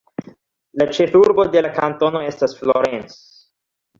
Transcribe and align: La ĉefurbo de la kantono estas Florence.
La 0.81 0.87
ĉefurbo 0.99 1.45
de 1.57 1.63
la 1.67 1.71
kantono 1.77 2.23
estas 2.31 2.57
Florence. 2.63 3.21